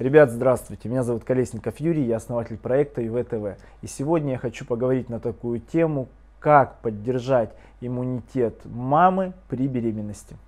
[0.00, 3.60] Ребят, здравствуйте, меня зовут Колесников Юрий, я основатель проекта ИВТВ.
[3.82, 6.08] И сегодня я хочу поговорить на такую тему,
[6.38, 7.52] как поддержать
[7.82, 10.38] иммунитет мамы при беременности.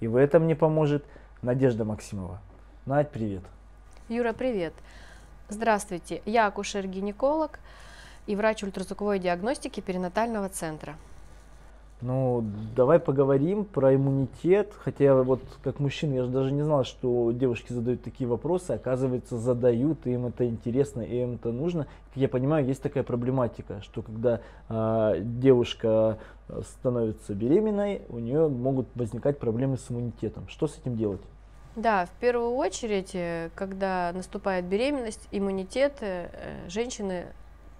[0.00, 1.04] И в этом мне поможет
[1.42, 2.40] Надежда Максимова.
[2.86, 3.42] Надь, привет.
[4.08, 4.72] Юра, привет.
[5.50, 7.58] Здравствуйте, я акушер-гинеколог
[8.26, 10.96] и врач ультразвуковой диагностики перинатального центра.
[12.02, 12.44] Ну,
[12.74, 14.72] давай поговорим про иммунитет.
[14.78, 18.72] Хотя вот как мужчина я же даже не знал, что девушки задают такие вопросы.
[18.72, 21.86] Оказывается, задают, и им это интересно, и им это нужно.
[22.08, 26.18] Как я понимаю, есть такая проблематика, что когда э, девушка
[26.62, 30.48] становится беременной, у нее могут возникать проблемы с иммунитетом.
[30.48, 31.20] Что с этим делать?
[31.76, 36.28] Да, в первую очередь, э, когда наступает беременность, иммунитет э,
[36.68, 37.26] женщины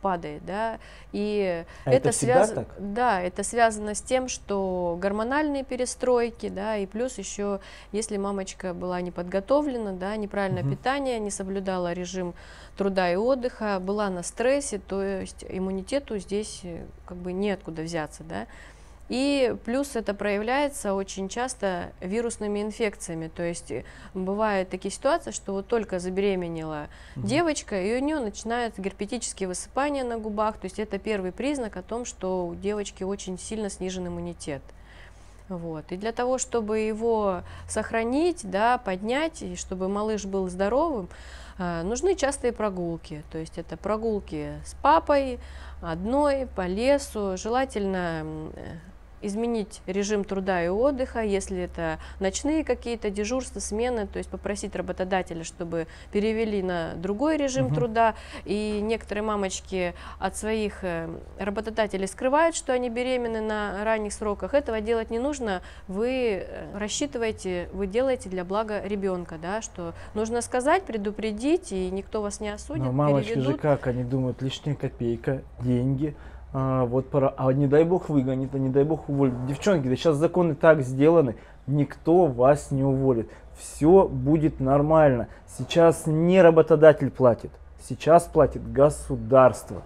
[0.03, 0.79] падает, да,
[1.13, 6.87] и а это, это связано, да, это связано с тем, что гормональные перестройки, да, и
[6.87, 7.61] плюс еще,
[7.93, 10.73] если мамочка была не подготовлена, да, неправильное угу.
[10.73, 12.35] питание, не соблюдала режим
[12.77, 18.25] труда и отдыха, была на стрессе, то есть иммунитету здесь э, как бы неоткуда взяться,
[18.25, 18.47] да,
[19.09, 23.29] и плюс это проявляется очень часто вирусными инфекциями.
[23.29, 27.27] То есть э, бывают такие ситуации, что вот только забеременела угу.
[27.27, 30.57] девочка, и у нее начинают герпетические высыпания на губах.
[30.59, 34.63] То есть это первый признак о том, что у девочки очень сильно снижен иммунитет.
[35.49, 35.91] Вот.
[35.91, 41.09] И для того, чтобы его сохранить, да, поднять, и чтобы малыш был здоровым,
[41.59, 43.23] э, нужны частые прогулки.
[43.31, 45.39] То есть это прогулки с папой,
[45.83, 48.77] одной, по лесу, желательно э,
[49.23, 55.45] изменить режим труда и отдыха, если это ночные какие-то дежурства, смены, то есть попросить работодателя,
[55.45, 57.75] чтобы перевели на другой режим угу.
[57.75, 58.15] труда.
[58.45, 64.55] И некоторые мамочки от своих э, работодателей скрывают, что они беременны на ранних сроках.
[64.55, 65.63] Этого делать не нужно.
[65.89, 72.23] Вы э, рассчитываете, вы делаете для блага ребенка, да, что нужно сказать, предупредить, и никто
[72.23, 72.85] вас не осудит.
[72.85, 73.53] Но мамочки переведут.
[73.53, 76.17] же как, они думают, лишняя копейка, деньги–
[76.53, 79.47] а, вот пора, а не дай бог выгонит, а не дай бог уволит.
[79.47, 81.37] Девчонки, да сейчас законы так сделаны,
[81.67, 83.31] никто вас не уволит.
[83.59, 85.29] Все будет нормально.
[85.47, 89.83] Сейчас не работодатель платит, сейчас платит государство.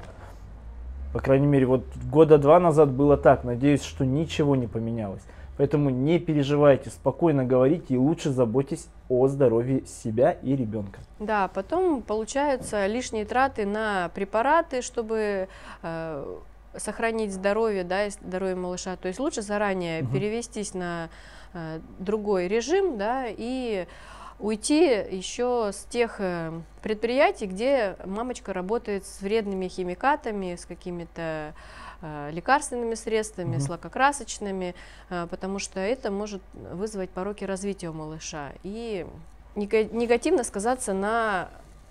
[1.12, 3.44] По крайней мере, вот года два назад было так.
[3.44, 5.22] Надеюсь, что ничего не поменялось.
[5.56, 11.00] Поэтому не переживайте, спокойно говорите и лучше заботьтесь о здоровье себя и ребенка.
[11.18, 15.48] Да, потом получаются лишние траты на препараты, чтобы
[15.82, 16.36] э,
[16.78, 18.96] сохранить здоровье, да, и здоровье малыша.
[18.96, 20.12] То есть лучше заранее угу.
[20.12, 21.08] перевестись на
[21.52, 23.86] э, другой режим, да, и
[24.38, 31.54] уйти еще с тех э, предприятий, где мамочка работает с вредными химикатами, с какими-то
[32.02, 33.64] э, лекарственными средствами, угу.
[33.64, 34.74] с лакокрасочными,
[35.08, 39.06] э, потому что это может вызвать пороки развития у малыша и
[39.54, 41.48] негативно сказаться на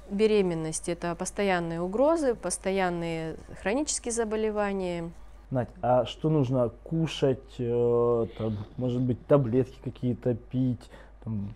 [0.10, 5.12] беременность– это постоянные угрозы, постоянные хронические заболевания.
[5.52, 10.90] Надь, а что нужно кушать, э, там, может быть, таблетки какие-то пить,
[11.24, 11.54] там,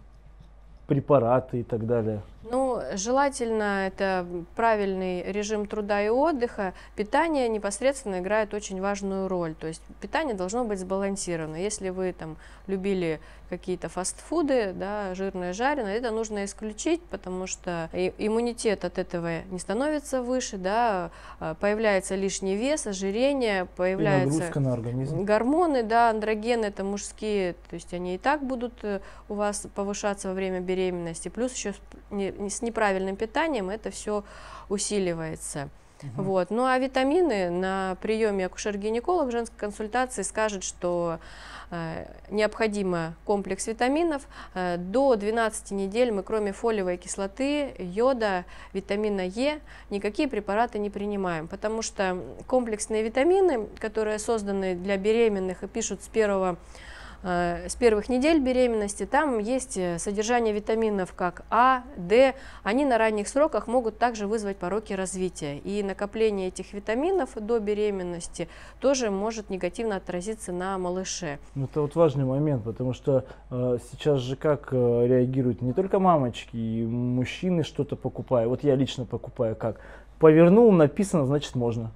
[0.89, 2.21] препараты и так далее?
[2.51, 6.73] Ну, желательно это правильный режим труда и отдыха.
[6.95, 9.53] Питание непосредственно играет очень важную роль.
[9.53, 11.57] То есть питание должно быть сбалансировано.
[11.57, 18.85] Если вы там любили какие-то фастфуды, да, жирное, жареное, это нужно исключить, потому что иммунитет
[18.85, 25.23] от этого не становится выше, да, а, появляется лишний вес, ожирение, появляются на организм.
[25.23, 30.27] гормоны, да, андрогены, это мужские, то есть они и так будут э, у вас повышаться
[30.29, 30.78] во время беременности,
[31.29, 31.73] плюс еще
[32.11, 34.23] с неправильным питанием это все
[34.69, 35.69] усиливается.
[36.03, 36.23] Угу.
[36.23, 36.49] Вот.
[36.49, 41.19] Ну а витамины на приеме акушер-гинеколог в женской консультации скажет, что
[41.71, 44.27] э, необходимо комплекс витаминов.
[44.53, 49.59] Э, до 12 недель мы кроме фолиевой кислоты, йода, витамина Е
[49.89, 52.17] никакие препараты не принимаем, потому что
[52.47, 56.57] комплексные витамины, которые созданы для беременных и пишут с первого
[57.21, 62.33] с первых недель беременности, там есть э, содержание витаминов как А, Д.
[62.63, 65.57] Они на ранних сроках могут также вызвать пороки развития.
[65.57, 68.47] И накопление этих витаминов до беременности
[68.79, 71.39] тоже может негативно отразиться на малыше.
[71.55, 75.99] Ну, это вот важный момент, потому что э, сейчас же как э, реагируют не только
[75.99, 78.49] мамочки, и мужчины что-то покупают.
[78.49, 79.81] Вот я лично покупаю как.
[80.19, 81.91] Повернул, написано, значит можно.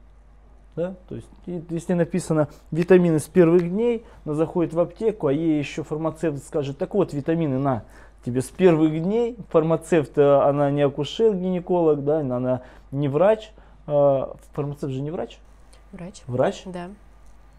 [0.75, 0.95] Да?
[1.07, 5.83] То есть, если написано витамины с первых дней, она заходит в аптеку, а ей еще
[5.83, 7.83] фармацевт скажет, так вот, витамины на
[8.25, 9.37] тебе с первых дней.
[9.49, 12.61] Фармацевт, э, она не акушер, гинеколог, да, она
[12.91, 13.51] не врач.
[13.85, 15.37] А, фармацевт же не врач?
[15.91, 16.23] Врач.
[16.27, 16.63] Врач?
[16.65, 16.89] Да,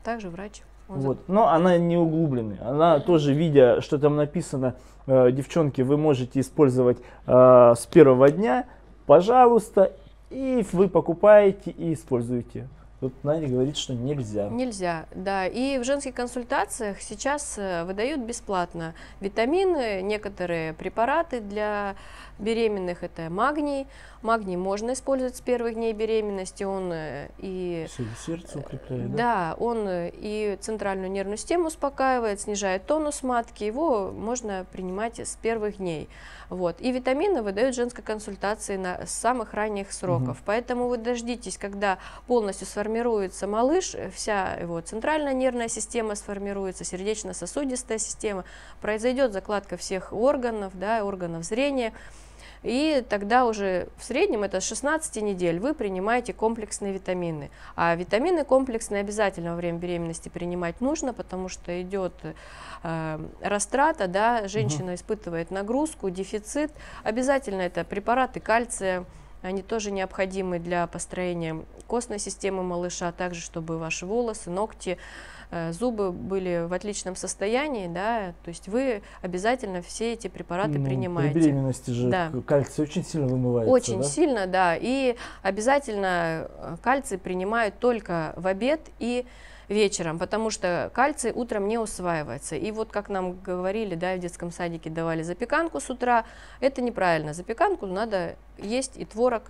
[0.02, 0.62] также врач.
[0.88, 1.28] Он Вот.
[1.28, 2.58] Но она не углубленная.
[2.62, 4.74] Она тоже, видя, что там написано,
[5.06, 8.66] э, девчонки, вы можете использовать э, с первого дня,
[9.06, 9.92] пожалуйста,
[10.30, 12.68] и вы покупаете и используете.
[13.00, 14.48] Тут Надя говорит, что нельзя.
[14.48, 15.46] Нельзя, да.
[15.46, 21.96] И в женских консультациях сейчас э, выдают бесплатно витамины, некоторые препараты для
[22.38, 23.02] беременных.
[23.02, 23.86] Это магний.
[24.22, 26.64] Магний можно использовать с первых дней беременности.
[26.64, 27.86] Он э, и
[28.24, 29.16] сердце укрепляет, да?
[29.16, 33.64] да, он э, и центральную нервную систему успокаивает, снижает тонус матки.
[33.64, 36.08] Его можно принимать с первых дней.
[36.48, 36.80] Вот.
[36.80, 40.42] И витамины выдают женской консультации на, с самых ранних сроков.
[40.46, 42.83] Поэтому вы дождитесь, когда полностью сформируется
[43.46, 48.44] малыш, э, вся его центральная нервная система сформируется, сердечно-сосудистая система,
[48.80, 51.92] произойдет закладка всех органов, да, органов зрения.
[52.64, 57.50] И тогда уже в среднем это с 16 недель вы принимаете комплексные витамины.
[57.76, 62.14] А витамины комплексные обязательно во время беременности принимать нужно, потому что идет
[62.82, 66.72] э, растрата, да, женщина испытывает нагрузку, дефицит.
[67.02, 69.04] Обязательно это препараты кальция,
[69.44, 74.96] они тоже необходимы для построения костной системы малыша, а также чтобы ваши волосы, ногти,
[75.72, 81.32] зубы были в отличном состоянии, да, то есть вы обязательно все эти препараты Ну, принимаете.
[81.34, 82.32] При беременности же Да.
[82.46, 84.04] кальций очень сильно вымывается, Очень да?
[84.04, 84.76] сильно, да.
[84.80, 89.26] И обязательно э, кальций принимают только в обед и
[89.68, 92.56] вечером, потому что кальций утром не усваивается.
[92.56, 96.24] И вот как нам говорили, да, в детском садике давали запеканку с утра,
[96.60, 97.32] это неправильно.
[97.32, 99.44] Запеканку надо есть и творог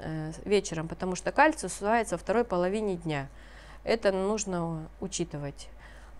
[0.00, 3.28] э, вечером, потому что кальций усваивается во второй половине дня.
[3.88, 5.68] Это нужно учитывать.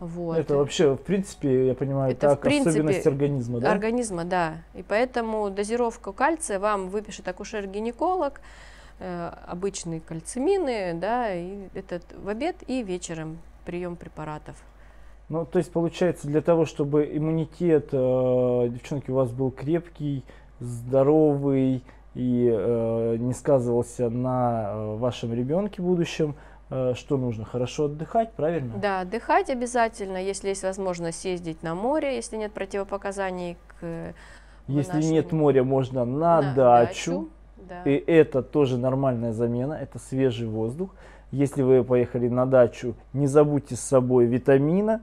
[0.00, 0.38] Вот.
[0.38, 3.72] Это вообще, в принципе, я понимаю, Это, в так, принципе, особенность организма, да?
[3.72, 4.54] Организма, да.
[4.74, 8.40] И поэтому дозировку кальция вам выпишет акушер-гинеколог,
[9.00, 14.56] э, обычные кальцимины, да, и этот в обед и вечером прием препаратов.
[15.28, 20.24] Ну, то есть, получается, для того, чтобы иммунитет, э, девчонки, у вас был крепкий,
[20.60, 21.82] здоровый
[22.14, 26.34] и э, не сказывался на э, вашем ребенке будущем,
[26.94, 27.44] что нужно?
[27.44, 28.74] Хорошо отдыхать, правильно?
[28.76, 34.12] Да, отдыхать обязательно, если есть возможность съездить на море, если нет противопоказаний к э,
[34.66, 37.28] Если нашему- нет моря, можно на, дачу.
[37.68, 37.82] Да.
[37.84, 40.90] И это тоже нормальная замена, это свежий воздух.
[41.30, 45.02] Если вы поехали на дачу, не забудьте с собой витамина,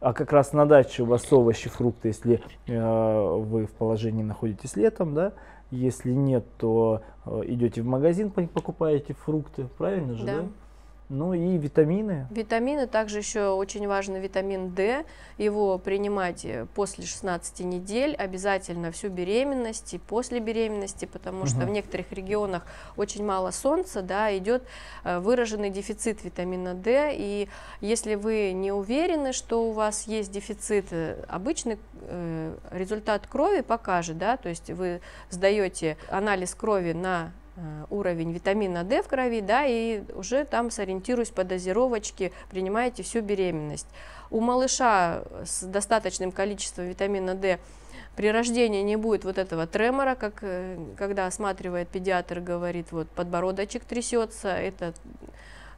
[0.00, 4.76] а как раз на даче у вас овощи, фрукты, если э, вы в положении находитесь
[4.76, 5.32] летом, да,
[5.70, 10.36] если нет, то э, идете в магазин, по- покупаете фрукты, правильно же, да?
[10.40, 10.44] Да.
[11.10, 12.26] Ну и витамины.
[12.30, 15.04] Витамины, также еще очень важно витамин D,
[15.36, 21.66] его принимать э, после 16 недель, обязательно всю беременность и после беременности, потому что Мгм.
[21.66, 22.62] в некоторых регионах
[22.96, 24.62] очень мало солнца, да, идет
[25.04, 27.48] э, выраженный дефицит витамина D, и
[27.82, 31.78] если вы не уверены, что у вас есть дефицит, э, обычный
[32.70, 35.00] результат крови покажет, да, то есть вы
[35.30, 37.32] сдаете анализ крови на
[37.90, 43.86] уровень витамина D в крови, да, и уже там сориентируясь по дозировочке, принимаете всю беременность.
[44.30, 47.60] У малыша с достаточным количеством витамина D
[48.16, 53.84] при рождении не будет вот этого тремора, как э, когда осматривает педиатр, говорит, вот подбородочек
[53.84, 54.94] трясется, это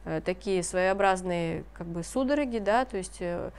[0.05, 3.49] э, такие своеобразные как бы судороги, да, то есть э,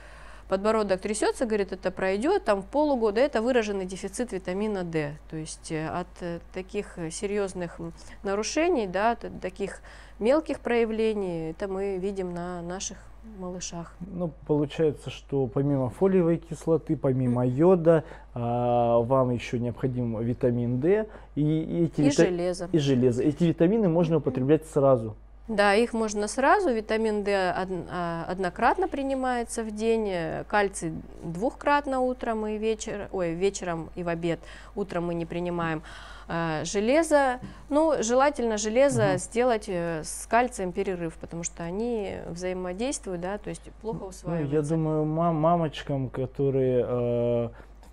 [0.49, 5.13] подбородок трясется, говорит, это пройдет, там в полугода это выраженный дефицит витамина D.
[5.29, 7.79] То есть э, от э, таких э, серьезных
[8.23, 9.81] нарушений, да, от таких
[10.17, 12.97] мелких проявлений, это мы видим на наших
[13.37, 13.93] малышах.
[13.99, 18.03] Ну, получается, что помимо фолиевой кислоты, помимо йода,
[18.33, 22.69] а, вам еще необходим витамин D и, и эти И вита- железо.
[22.71, 23.21] и железо.
[23.23, 25.15] Эти витамины можно употреблять сразу.
[25.49, 26.69] Да, их можно сразу.
[26.71, 33.89] Витамин D а, однократно принимается в день, э, кальций двухкратно утром и вечер, ой, вечером
[33.95, 34.39] и в обед.
[34.75, 35.81] Утром мы не принимаем.
[36.27, 37.39] А, Железо,
[37.69, 39.17] ну, желательно железо Мгм.
[39.17, 44.55] сделать э, с кальцием перерыв, потому что они взаимодействуют, да, то есть плохо Ну, усваиваются.
[44.55, 47.49] я думаю, мам- мамочкам, которые э,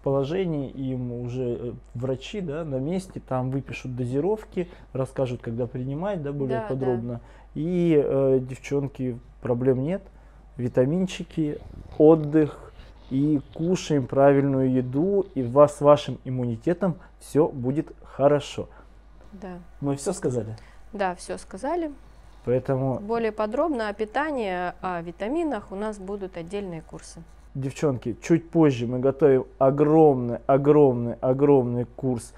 [0.06, 6.30] положении, им уже э, врачи да, на месте там выпишут дозировки, расскажут, когда принимать, да,
[6.30, 6.68] более Да, да.
[6.68, 7.20] подробно.
[7.56, 10.02] И э, девчонки, проблем нет.
[10.58, 11.58] Витаминчики,
[11.98, 12.72] отдых
[13.10, 18.68] и кушаем правильную еду, и у вас с вашим иммунитетом все будет хорошо.
[19.32, 20.56] Да, Мы все сказали.
[20.92, 21.90] да, все сказали.
[22.44, 27.24] Поэтому Более подробно о питании, о витаминах у нас будут отдельные курсы.
[27.56, 32.34] Девчонки, чуть позже мы готовим огромный, огромный, огромный курс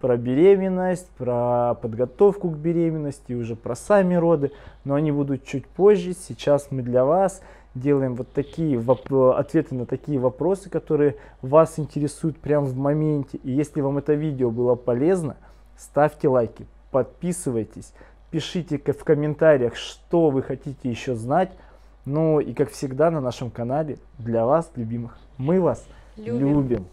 [0.00, 4.50] про беременность, про подготовку к беременности, уже про сами роды,
[4.86, 6.14] но они будут чуть позже.
[6.14, 7.42] Сейчас мы для вас
[7.74, 8.82] делаем вот такие
[9.36, 13.40] ответы на такие вопросы, которые вас интересуют прямо в моменте.
[13.42, 15.36] И если вам это видео было полезно,
[15.76, 17.92] ставьте лайки, подписывайтесь,
[18.30, 21.52] пишите в комментариях, что вы хотите еще знать.
[22.04, 26.48] Ну и как всегда на нашем канале для вас, любимых, мы вас Любим.
[26.48, 26.86] любим.